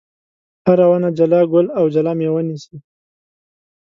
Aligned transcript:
هره 0.65 0.85
ونه 0.89 1.09
جلا 1.17 1.41
ګل 1.51 1.67
او 1.79 1.85
جلا 1.93 2.11
مېوه 2.19 2.41
نیسي. 2.47 2.77